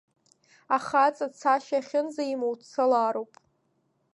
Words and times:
Ахаҵа, 0.75 1.27
цашьа 1.39 1.79
ахьынӡамоу, 1.81 2.53
дцалароуп. 2.59 3.31